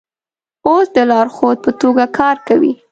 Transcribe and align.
اوس 0.67 0.87
د 0.95 0.97
لارښود 1.09 1.57
په 1.65 1.71
توګه 1.81 2.03
کار 2.17 2.35
کوي. 2.47 2.73